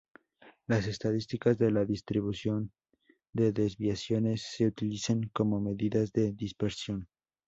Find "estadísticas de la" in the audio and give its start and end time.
0.87-1.85